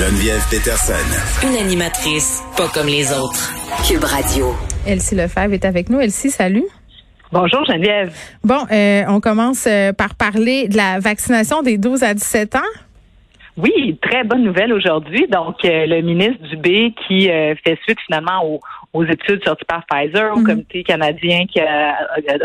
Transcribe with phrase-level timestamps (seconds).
[0.00, 1.46] Geneviève Peterson.
[1.46, 3.52] Une animatrice pas comme les autres.
[3.86, 4.54] Cube Radio.
[4.86, 6.00] Elsie Lefebvre est avec nous.
[6.00, 6.64] Elsie, salut.
[7.30, 8.10] Bonjour Geneviève.
[8.42, 12.72] Bon, euh, on commence euh, par parler de la vaccination des 12 à 17 ans.
[13.58, 15.26] Oui, très bonne nouvelle aujourd'hui.
[15.28, 18.58] Donc, euh, le ministre Dubé qui fait suite finalement
[18.94, 20.46] aux, études sorties par Pfizer, au mhm.
[20.46, 21.94] comité canadien qui a,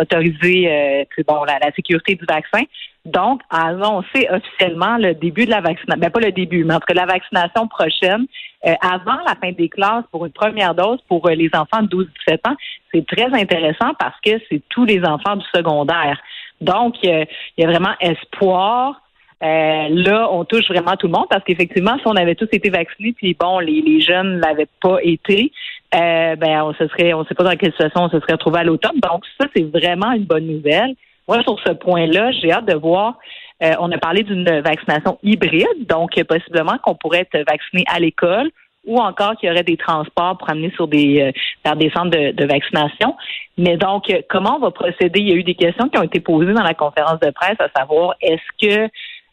[0.01, 2.65] autorisé bon, la, la, sécurité du vaccin.
[3.05, 6.79] Donc, a annoncé officiellement le début de la vaccination, ben pas le début, mais en
[6.79, 8.25] tout cas la vaccination prochaine
[8.65, 12.03] euh, avant la fin des classes pour une première dose pour euh, les enfants de
[12.27, 12.55] 12-17 ans.
[12.91, 16.19] C'est très intéressant parce que c'est tous les enfants du secondaire.
[16.61, 17.27] Donc, il
[17.57, 18.99] y a vraiment espoir.
[19.43, 22.71] Euh, là, on touche vraiment tout le monde parce qu'effectivement, si on avait tous été
[22.71, 25.51] vaccinés, puis bon, les, les jeunes l'avaient pas été,
[25.91, 28.63] ben on se serait, on sait pas dans quelle situation on se serait retrouvé à
[28.63, 28.99] l'automne.
[28.99, 30.95] Donc ça, c'est vraiment une bonne nouvelle.
[31.27, 33.17] Moi, sur ce point-là, j'ai hâte de voir.
[33.63, 38.51] Euh, on a parlé d'une vaccination hybride, donc possiblement qu'on pourrait être vacciné à l'école
[38.85, 41.31] ou encore qu'il y aurait des transports pour amener sur des euh,
[41.63, 43.15] vers des centres de, vaccination.
[43.57, 45.21] Mais donc, comment on va procéder?
[45.21, 47.55] Il y a eu des questions qui ont été posées dans la conférence de presse,
[47.59, 48.89] à savoir est-ce que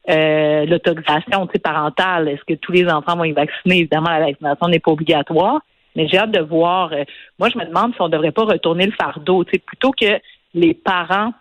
[0.08, 3.80] euh, l'autorisation parentale, est-ce que tous les enfants vont y vacciner?
[3.80, 5.60] Évidemment, la vaccination n'est pas obligatoire.
[5.94, 6.90] Mais j'ai hâte de voir.
[7.38, 9.44] moi, je me demande si on ne devrait pas retourner le fardeau.
[9.44, 10.18] Plutôt que
[10.54, 11.32] les parents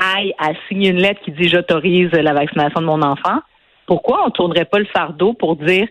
[0.00, 3.40] aille à signer une lettre qui dit j'autorise la vaccination de mon enfant,
[3.86, 5.86] pourquoi on ne tournerait pas le fardeau pour dire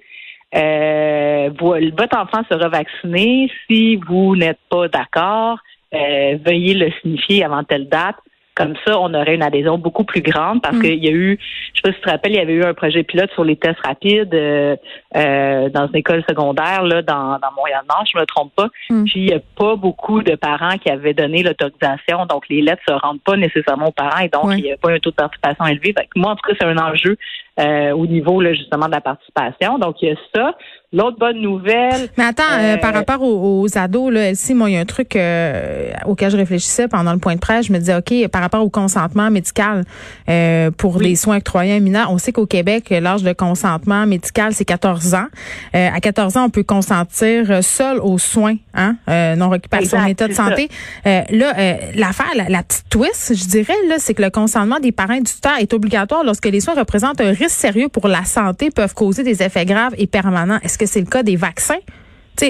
[0.56, 5.60] euh, votre enfant sera vacciné, si vous n'êtes pas d'accord,
[5.94, 8.16] euh, veuillez le signifier avant telle date.
[8.60, 10.82] Comme ça, on aurait une adhésion beaucoup plus grande parce mm.
[10.82, 11.40] qu'il y a eu,
[11.74, 13.46] je sais pas si tu te rappelles, il y avait eu un projet pilote sur
[13.46, 14.76] les tests rapides euh,
[15.16, 18.68] euh dans une école secondaire là, dans, dans Montréal-Nord, je me trompe pas.
[18.90, 19.06] Mm.
[19.06, 22.84] Puis il n'y a pas beaucoup de parents qui avaient donné l'autorisation, donc les lettres
[22.86, 25.16] se rendent pas nécessairement aux parents et donc il n'y a pas un taux de
[25.16, 25.96] participation élevé.
[26.18, 27.18] moi, en tout cas, c'est un enjeu
[27.60, 29.78] euh, au niveau là, justement de la participation.
[29.78, 30.56] Donc il y a ça.
[30.92, 32.10] L'autre bonne nouvelle.
[32.18, 35.16] Mais attends, euh, par rapport aux, ados, là, Elsie, moi, il y a un truc
[35.16, 37.68] euh, auquel je réfléchissais pendant le point de presse.
[37.68, 39.84] Je me disais, OK, par rapport au consentement médical
[40.30, 44.52] euh, pour les soins octroyés à mineurs, on sait qu'au Québec, l'âge de consentement médical,
[44.54, 45.28] c'est 14 ans.
[45.74, 48.96] à 14 ans, on peut consentir seul aux soins, hein,
[49.38, 50.70] non par son état de santé.
[51.06, 55.24] là, l'affaire, la, petite twist, je dirais, là, c'est que le consentement des parents du
[55.24, 59.24] tuteur est obligatoire lorsque les soins représentent un risque sérieux pour la santé, peuvent causer
[59.24, 60.60] des effets graves et permanents.
[60.64, 61.80] Est-ce que c'est le cas des vaccins?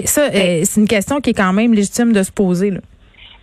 [0.06, 2.70] Ça, ben euh, c'est une question qui est quand même légitime de se poser.
[2.70, 2.80] Là.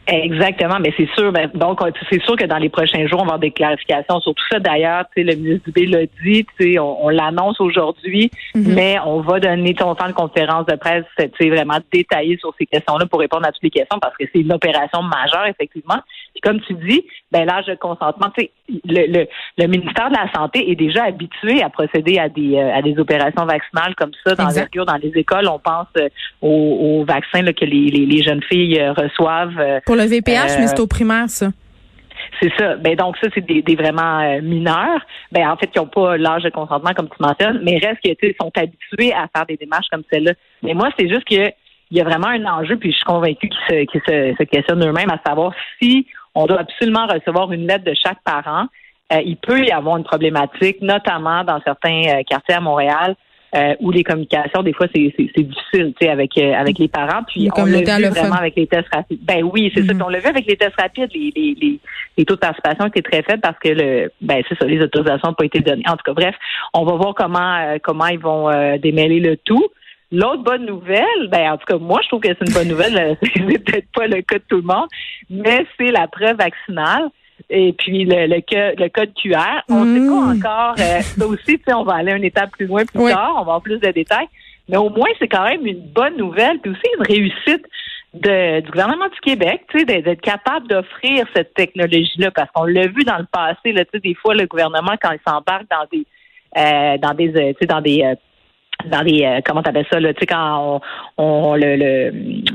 [0.07, 1.33] Exactement, mais c'est sûr.
[1.33, 4.35] Ben, donc, c'est sûr que dans les prochains jours, on va avoir des clarifications sur
[4.35, 4.61] tout ça.
[4.61, 8.75] D'ailleurs, le ministre Dubé l'a dit, on, on l'annonce aujourd'hui, mhm.
[8.75, 11.05] mais on va donner, on va faire une conférence de presse
[11.41, 14.53] vraiment détaillée sur ces questions-là pour répondre à toutes les questions parce que c'est une
[14.53, 15.99] opération majeure, effectivement.
[16.37, 19.27] Puis comme tu dis, ben l'âge de consentement, le, le,
[19.59, 22.99] le, ministère de la Santé est déjà habitué à procéder à des euh, à des
[22.99, 25.49] opérations vaccinales comme ça dans dans les écoles.
[25.49, 26.09] On pense euh,
[26.43, 31.29] aux, vaccins que les, les, jeunes filles euh, reçoivent le VPH, mais c'est au primaire,
[31.29, 31.49] ça.
[32.41, 32.77] C'est ça.
[32.77, 35.01] Ben donc ça, c'est des, vraiment euh, mineurs.
[35.33, 38.35] Ben en fait, qui n'ont pas l'âge de consentement comme tu mentionnes, mais reste qu'ils
[38.41, 40.33] sont habitués à faire des démarches comme celle-là.
[40.63, 41.53] Mais moi, c'est juste qu'il
[41.91, 45.21] y a vraiment un enjeu, puis je suis convaincue qu'ils se, se, questionnent eux-mêmes à
[45.27, 48.67] savoir si on doit absolument recevoir une lettre de chaque parent.
[49.13, 53.17] Euh, il peut y avoir une problématique, notamment dans certains euh, quartiers à Montréal,
[53.55, 57.23] euh, où les communications, des fois, c'est difficile, tu sais, avec euh, avec les parents.
[57.27, 59.21] Puis on l'a vu vraiment avec les tests rapides.
[59.23, 59.93] Ben oui, c'est ça.
[59.93, 60.03] Mm-hmm.
[60.03, 61.81] on l'a vu avec les tests rapides, les, les,
[62.19, 65.29] les, taux de participation étaient très faibles parce que le, ben c'est ça, les autorisations
[65.29, 65.85] n'ont pas été données.
[65.87, 66.35] En tout cas, bref,
[66.75, 69.65] on va voir comment euh, comment ils vont démêler le tout.
[70.13, 73.17] L'autre bonne nouvelle, ben en tout cas, moi, je trouve que c'est une bonne nouvelle.
[73.23, 74.89] c'est peut-être pas le cas de tout le monde,
[75.29, 77.09] mais c'est la preuve vaccinale
[77.51, 79.63] et puis le, le, code QR.
[79.69, 80.39] On ne sait pas mm.
[80.39, 80.75] encore.
[80.79, 83.33] Euh, ça aussi, on va aller une étape plus loin plus tard.
[83.33, 84.29] On va avoir plus de détails.
[84.69, 87.65] Mais au moins, c'est quand même une bonne nouvelle, puis aussi une réussite
[88.15, 92.87] de, du gouvernement du Québec, tu sais, d'être capable d'offrir cette technologie-là, parce qu'on l'a
[92.87, 95.87] vu dans le passé, là, tu sais, des fois, le gouvernement, quand il s'embarque dans
[95.93, 96.07] des
[96.57, 98.15] euh, dans des, euh, tu sais, dans des euh,
[98.85, 100.81] dans les euh, comment t'appelles ça là tu sais quand
[101.19, 102.11] on, on le, le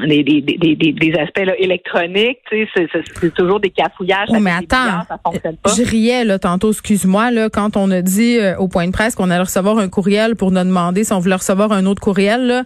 [0.05, 4.51] les, des, des, des aspects là, électroniques tu sais c'est toujours des cafouillages oh, mais
[4.51, 5.71] attends ça fonctionne pas.
[5.75, 9.15] je riais là tantôt excuse-moi là quand on a dit euh, au point de presse
[9.15, 12.45] qu'on allait recevoir un courriel pour nous demander si on voulait recevoir un autre courriel
[12.45, 12.63] là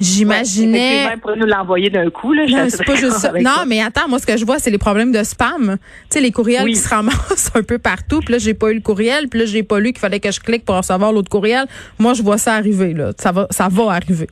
[0.00, 1.06] J'imaginais.
[1.06, 2.46] Ouais, pour nous l'envoyer d'un coup, là.
[2.48, 3.32] Non, c'est pas juste ça.
[3.32, 5.76] Non, mais attends, moi, ce que je vois, c'est les problèmes de spam.
[5.78, 8.20] Tu sais, les courriels qui se ramassent un peu partout.
[8.20, 9.28] Puis là, j'ai pas eu le courriel.
[9.28, 11.66] Puis là, j'ai pas lu qu'il fallait que je clique pour recevoir l'autre courriel.
[11.98, 13.12] Moi, je vois ça arriver, là.
[13.18, 14.28] Ça va, ça va arriver.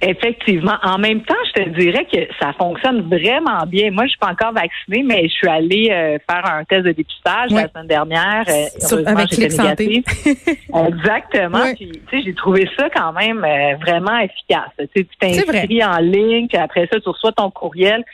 [0.00, 0.76] Effectivement.
[0.82, 3.90] En même temps, je te dirais que ça fonctionne vraiment bien.
[3.90, 6.92] Moi, je suis pas encore vaccinée, mais je suis allée euh, faire un test de
[6.92, 8.44] dépistage la semaine dernière.
[8.48, 10.04] Euh, avec Clic Santé.
[10.86, 11.74] Exactement.
[11.74, 14.70] Puis, tu sais, j'ai trouvé ça quand même euh, vraiment efficace.
[14.78, 18.04] Tu sais, tu t'inscris en ligne, puis après ça, tu reçois ton courriel,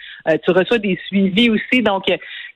[0.43, 1.83] tu reçois des suivis aussi.
[1.83, 2.05] Donc,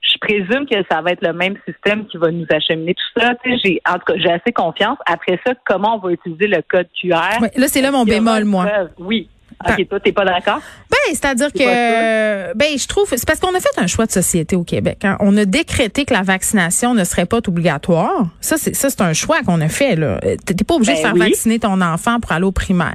[0.09, 3.35] je présume que ça va être le même système qui va nous acheminer tout ça.
[3.45, 4.99] J'ai, en tout cas, j'ai assez confiance.
[5.07, 7.41] Après ça, comment on va utiliser le code QR?
[7.55, 8.67] là, c'est là mon bémol, moi.
[8.99, 9.18] Oui.
[9.67, 10.61] OK, toi, t'es pas d'accord?
[10.91, 14.57] Ben, c'est-à-dire que, ben, je trouve, c'est parce qu'on a fait un choix de société
[14.57, 14.99] au Québec.
[15.05, 15.17] Hein.
[15.21, 18.29] On a décrété que la vaccination ne serait pas obligatoire.
[18.41, 19.97] Ça, c'est ça, c'est un choix qu'on a fait.
[19.97, 22.95] Là, t'es pas obligé de ben faire vacciner ton enfant pour aller au primaire.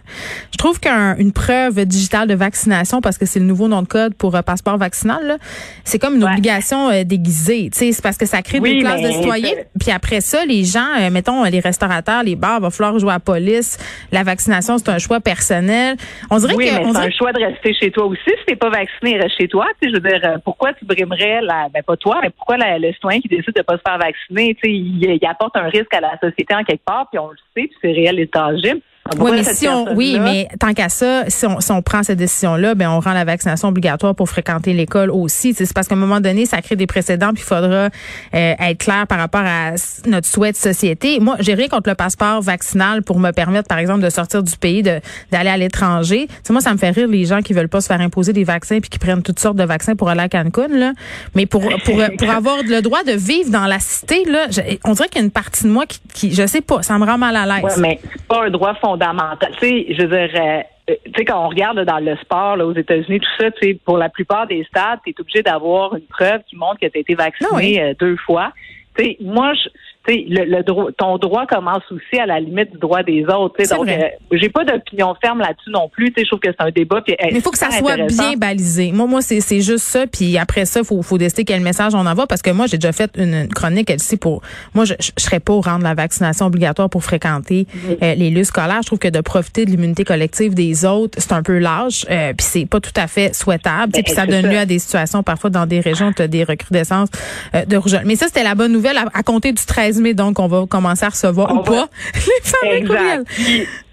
[0.51, 4.13] Je trouve qu'une preuve digitale de vaccination, parce que c'est le nouveau nom de code
[4.15, 5.37] pour euh, passeport vaccinal,
[5.83, 7.69] c'est comme une obligation euh, déguisée.
[7.71, 9.53] Tu sais, c'est parce que ça crée des classes de citoyens.
[9.79, 13.13] Puis après ça, les gens, euh, mettons les restaurateurs, les bars, va falloir jouer à
[13.13, 13.77] la police.
[14.11, 15.97] La vaccination, c'est un choix personnel.
[16.29, 18.21] On dirait oui, que mais c'est un choix de rester chez toi aussi.
[18.25, 19.67] Si t'es pas vacciné, reste chez toi.
[19.81, 22.57] Tu sais, je veux dire, euh, pourquoi tu brimerais la, ben pas toi, mais pourquoi
[22.57, 25.69] le citoyen qui décide de pas se faire vacciner, tu sais, il, il, apporte un
[25.69, 28.27] risque à la société en quelque part, puis on le sait, puis c'est réel et
[28.27, 28.81] tangible.
[29.19, 32.17] Oui, mais si on, oui, mais tant qu'à ça, si on, si on prend cette
[32.17, 35.53] décision-là, ben on rend la vaccination obligatoire pour fréquenter l'école aussi.
[35.53, 37.89] C'est parce qu'à un moment donné, ça crée des précédents, puis il faudra euh,
[38.31, 39.71] être clair par rapport à
[40.05, 41.19] notre souhait de société.
[41.19, 44.55] Moi, j'ai rien contre le passeport vaccinal pour me permettre, par exemple, de sortir du
[44.55, 45.01] pays, de
[45.31, 46.29] d'aller à l'étranger.
[46.49, 48.79] moi, ça me fait rire les gens qui veulent pas se faire imposer des vaccins
[48.79, 50.69] puis qui prennent toutes sortes de vaccins pour aller à Cancun.
[50.69, 50.93] Là.
[51.35, 54.47] Mais pour pour pour avoir le droit de vivre dans la cité, là,
[54.85, 56.97] on dirait qu'il y a une partie de moi qui, qui, je sais pas, ça
[56.97, 57.63] me rend mal à l'aise.
[57.63, 60.61] Ouais, mais c'est pas un droit fondamental tu sais, je veux dire, euh,
[61.05, 63.79] tu sais, quand on regarde dans le sport, là, aux États-Unis, tout ça, tu sais,
[63.85, 66.97] pour la plupart des stades, tu es obligé d'avoir une preuve qui montre que tu
[66.97, 68.51] as été vacciné ah euh, deux fois.
[68.97, 69.69] Tu sais, moi, je,
[70.07, 73.55] le, le ton droit commence aussi à la limite du droit des autres.
[73.69, 76.11] Donc, euh, j'ai pas d'opinion ferme là-dessus non plus.
[76.15, 77.01] Je trouve que c'est un débat.
[77.01, 78.91] Puis, Mais il faut que ça soit bien balisé.
[78.91, 80.05] Moi, moi, c'est, juste ça.
[80.07, 82.91] Puis après ça, faut, faut décider quel message on envoie parce que moi, j'ai déjà
[82.91, 84.41] fait une, chronique elle pour.
[84.73, 87.67] Moi, je, je, serais pas pour rendre la vaccination obligatoire pour fréquenter
[88.01, 88.79] euh, les lieux scolaires.
[88.81, 92.07] Je trouve que de profiter de l'immunité collective des autres, c'est un peu large.
[92.09, 93.91] Euh, puis c'est pas tout à fait souhaitable.
[93.91, 96.27] Ben, puis ça donne lieu à des situations parfois dans des régions où tu as
[96.27, 97.09] des recrudescences
[97.53, 98.01] euh, de rougeole.
[98.05, 100.13] Mais ça, c'était la bonne nouvelle à, à compter du 13 mai.
[100.13, 103.25] Donc, qu'on va commencer à recevoir ou pas les fameux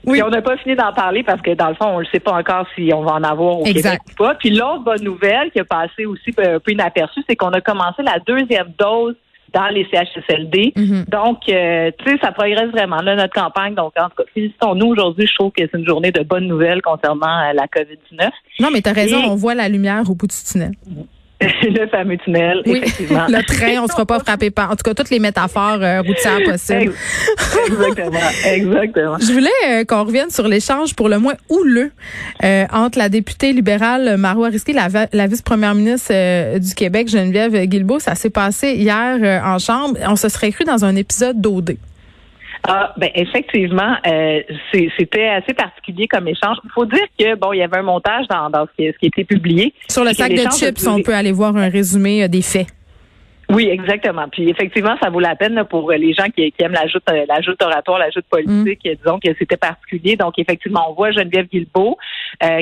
[0.07, 0.23] oui.
[0.23, 2.33] on n'a pas fini d'en parler parce que dans le fond, on ne sait pas
[2.33, 4.35] encore si on va en avoir au Québec ou pas.
[4.35, 8.03] Puis l'autre bonne nouvelle qui a passé aussi un peu inaperçue, c'est qu'on a commencé
[8.03, 9.15] la deuxième dose
[9.53, 10.73] dans les CHSLD.
[10.77, 11.09] Mm-hmm.
[11.11, 13.75] Donc, euh, tu sais, ça progresse vraiment, là, notre campagne.
[13.75, 15.27] Donc, en tout cas, félicitons-nous aujourd'hui.
[15.27, 18.31] Je trouve que c'est une journée de bonnes nouvelles concernant euh, la COVID-19.
[18.61, 20.73] Non, mais tu as raison, on voit la lumière au bout du tunnel.
[21.63, 23.27] le fameux tunnel, effectivement.
[23.29, 24.71] le train, on ne se fera pas frapper par.
[24.71, 26.93] En tout cas, toutes les métaphores euh, routières possibles.
[27.67, 29.19] exactement, exactement.
[29.21, 31.93] Je voulais euh, qu'on revienne sur l'échange pour le moins houleux
[32.45, 38.01] euh, entre la députée libérale Marois Risky, la, la vice-première ministre du Québec, Geneviève Guilbeault.
[38.01, 39.99] Ça s'est passé hier en chambre.
[40.07, 41.77] On se serait cru dans un épisode d'OD.
[42.69, 44.43] Ah, ben effectivement, euh,
[44.99, 46.59] c'était assez particulier comme échange.
[46.65, 48.99] Il faut dire que bon, il y avait un montage dans, dans ce, qui, ce
[48.99, 49.73] qui était publié.
[49.89, 52.67] Sur le sac de chips, on peut aller voir un résumé euh, des faits.
[53.49, 54.29] Oui, exactement.
[54.31, 57.99] Puis effectivement, ça vaut la peine pour les gens qui, aiment l'ajout, euh, l'ajout oratoire,
[57.99, 58.85] l'ajout politique.
[58.85, 58.95] Mm.
[59.03, 60.15] Disons que c'était particulier.
[60.17, 61.99] Donc effectivement, on voit Geneviève Guilbeault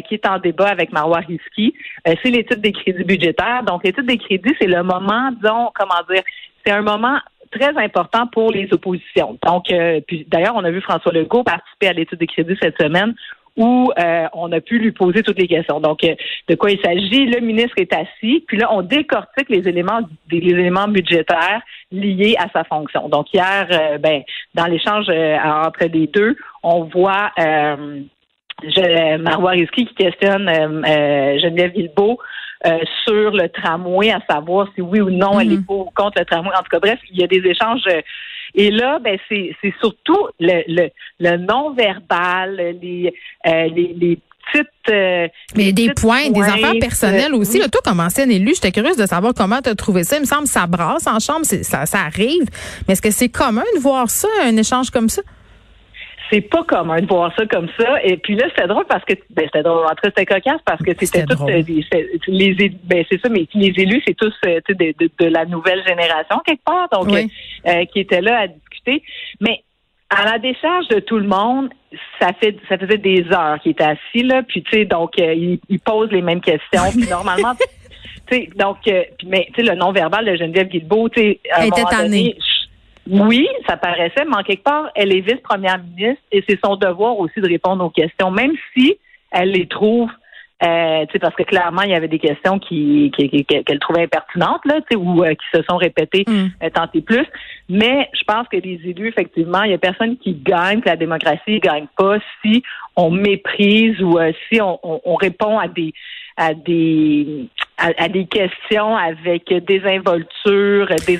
[0.08, 1.74] qui est en débat avec Marois Risky.
[2.04, 3.62] c'est l'étude des crédits budgétaires.
[3.66, 6.22] Donc l'étude des crédits, c'est le moment, disons, comment dire,
[6.64, 7.18] c'est un moment
[7.50, 9.38] très important pour les oppositions.
[9.46, 12.80] Donc, euh, puis d'ailleurs, on a vu François Legault participer à l'étude des crédits cette
[12.80, 13.14] semaine
[13.56, 15.80] où euh, on a pu lui poser toutes les questions.
[15.80, 16.14] Donc, euh,
[16.48, 17.26] de quoi il s'agit?
[17.26, 22.48] Le ministre est assis, puis là, on décortique les éléments, des, éléments budgétaires liés à
[22.52, 23.08] sa fonction.
[23.08, 23.66] Donc, hier,
[23.98, 24.22] ben,
[24.54, 27.32] dans l'échange entre les deux, on voit
[28.62, 32.18] je, Marois Risky qui questionne Geneviève Villebeau
[32.66, 35.64] euh, sur le tramway, à savoir si oui ou non elle est mhm.
[35.64, 36.50] pour contre le tramway.
[36.58, 37.82] En tout cas, bref, il y a des échanges.
[37.86, 38.00] Euh,
[38.56, 40.88] et là, ben c'est surtout le, le,
[41.20, 43.14] le non-verbal, les,
[43.46, 44.18] euh, les, les
[44.52, 45.30] petites.
[45.54, 47.60] mais des points, des affaires personnelles aussi.
[47.60, 50.16] Là, toi, comme ancienne élue, j'étais curieuse de savoir comment tu as trouvé ça.
[50.16, 52.46] Il me semble que ça brasse en chambre, ça, ça arrive.
[52.88, 55.22] Mais est-ce que c'est commun de voir ça, un échange comme ça?
[56.30, 58.02] C'est pas commun de voir ça comme ça.
[58.02, 59.84] Et puis là, c'était drôle parce que ben, c'était drôle.
[59.84, 61.62] En c'était cocasse parce que c'était tous euh,
[62.28, 66.38] les ben c'est ça, mais les élus, c'est tous euh, de, de, la nouvelle génération
[66.44, 69.02] quelque part, donc euh, qui étaient là à discuter.
[69.40, 69.62] Mais
[70.10, 71.70] à la décharge de tout le monde,
[72.20, 75.60] ça fait ça faisait des heures qu'il était assis là, puis tu sais, donc il,
[75.68, 76.90] il, pose les mêmes questions.
[76.92, 77.54] puis normalement,
[78.30, 78.78] tu sais, donc,
[79.26, 82.36] mais tu sais, le non verbal de Geneviève Guilbeault, tu sais, à un moment donné,
[83.08, 87.18] oui, ça paraissait, mais en quelque part, elle est vice-première ministre et c'est son devoir
[87.18, 88.98] aussi de répondre aux questions, même si
[89.30, 90.10] elle les trouve
[90.64, 93.12] euh, parce que clairement, il y avait des questions qui,
[93.46, 96.46] qu'elle trouvait impertinentes, là, ou euh, qui se sont répétées mm.
[96.64, 97.26] euh, tant et plus.
[97.68, 100.96] Mais je pense que les élus, effectivement, il y a personne qui gagne, que la
[100.96, 102.62] démocratie ne gagne pas si
[102.96, 105.92] on méprise ou euh, si on, on, répond à des
[106.38, 109.80] à des à, des questions avec des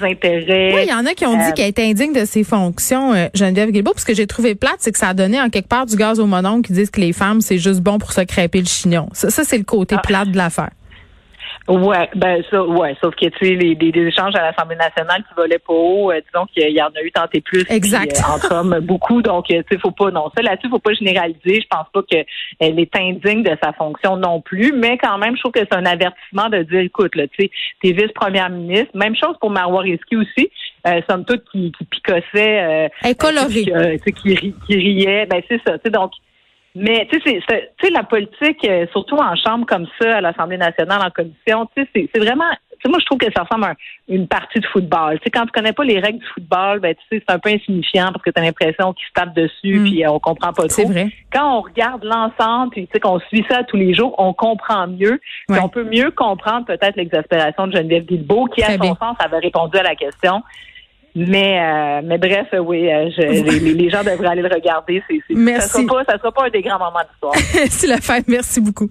[0.03, 0.75] intérêts.
[0.75, 3.15] Oui, il y en a qui ont dit euh, qu'elle était indigne de ses fonctions,
[3.15, 3.93] euh, Geneviève Guilbeault.
[3.93, 6.19] Parce que j'ai trouvé plate, c'est que ça a donné en quelque part du gaz
[6.19, 9.09] au monon qui disent que les femmes, c'est juste bon pour se crêper le chignon.
[9.13, 10.03] Ça, ça c'est le côté ah.
[10.05, 10.71] plate de l'affaire.
[11.69, 15.35] Ouais, ben ça, ouais, sauf que tu sais, les, des échanges à l'Assemblée nationale qui
[15.37, 18.19] volaient pas haut, euh, disons qu'il y en a eu tant et plus exact.
[18.19, 20.95] Euh, entre hommes beaucoup, donc euh, tu sais, faut pas non ça là-dessus, faut pas
[20.95, 21.61] généraliser.
[21.61, 25.41] Je pense pas qu'elle est indigne de sa fonction non plus, mais quand même, je
[25.41, 27.51] trouve que c'est un avertissement de dire, écoute, là, tu sais,
[27.83, 28.91] t'es vice-première ministre.
[28.95, 30.51] Même chose pour Marois Risky aussi,
[30.87, 32.89] euh, somme toute qui, qui picossait, euh,
[33.99, 35.75] qui, qui, qui riait, ben c'est ça.
[35.75, 36.13] Tu sais, donc
[36.79, 41.11] mais tu sais, la politique, euh, surtout en chambre comme ça, à l'Assemblée nationale, en
[41.11, 42.51] commission, tu sais, c'est vraiment.
[42.87, 43.75] moi, je trouve que ça ressemble à
[44.09, 45.19] une partie de football.
[45.19, 47.39] Tu sais, quand tu connais pas les règles du football, ben tu sais, c'est un
[47.39, 49.85] peu insignifiant parce que tu as l'impression qu'ils se tapent dessus, mm.
[49.85, 50.87] puis euh, on comprend pas trop.
[50.87, 51.09] Vrai.
[51.33, 54.87] Quand on regarde l'ensemble, puis tu sais, qu'on suit ça tous les jours, on comprend
[54.87, 55.21] mieux.
[55.49, 59.77] On peut mieux comprendre peut-être l'exaspération de Geneviève Guilbeault, qui, à son sens, avait répondu
[59.79, 60.43] à la question.
[61.15, 65.03] Mais, euh, mais bref, oui, euh, les, gens devraient aller le regarder.
[65.09, 67.35] C'est, ça ne sera, pas, sera pas un des grands moments d'histoire.
[67.71, 68.29] C'est la fête.
[68.29, 68.89] Merci beaucoup.